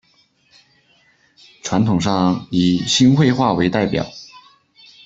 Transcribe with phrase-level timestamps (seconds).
[1.61, 4.03] 传统上以新会话为代表。